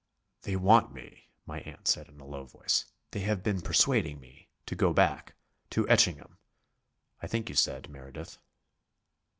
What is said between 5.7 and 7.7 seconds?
Etchingham, I think you